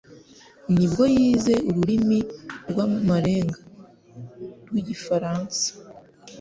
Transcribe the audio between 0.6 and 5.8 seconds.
ni bwo yize ururimi rw'amarenga rw'igifaransa.